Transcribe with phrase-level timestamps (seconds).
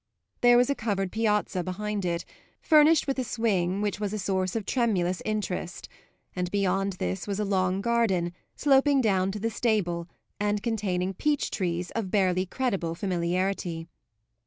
[0.41, 2.25] There was a covered piazza behind it,
[2.59, 5.87] furnished with a swing which was a source of tremulous interest;
[6.35, 10.09] and beyond this was a long garden, sloping down to the stable
[10.39, 13.85] and containing peach trees of barely credible familiarity.